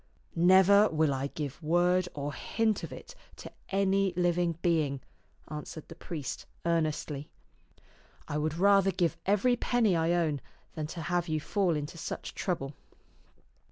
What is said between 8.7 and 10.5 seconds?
give every penny I own